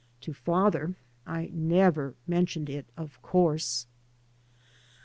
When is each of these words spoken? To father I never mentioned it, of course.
To 0.21 0.33
father 0.33 0.95
I 1.27 1.51
never 1.53 2.15
mentioned 2.25 2.71
it, 2.71 2.87
of 2.97 3.21
course. 3.21 3.85